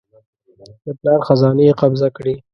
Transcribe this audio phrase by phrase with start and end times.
[0.83, 2.35] د پلار خزانې یې قبضه کړې.